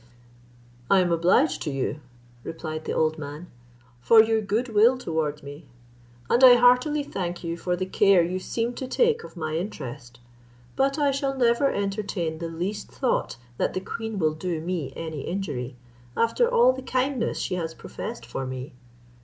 [0.89, 1.99] "I am obliged to you,"
[2.43, 3.51] replied the old man,
[3.99, 5.67] "for your good will towards me,
[6.27, 10.19] and I heartily thank you for the care you seem to take of my interest;
[10.75, 15.21] but I shall never entertain the least thought that the queen will do me any
[15.21, 15.75] injury,
[16.17, 18.73] after all the kindness she has professed for me.